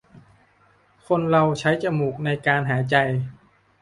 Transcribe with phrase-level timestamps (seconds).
[1.07, 2.95] คนเราใช้จมูกในการหายใจ